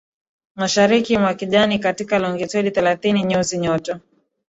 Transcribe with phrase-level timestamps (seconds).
[0.55, 3.99] Mashariki mwa kijani katika Longitudi thelathini nyuzi joto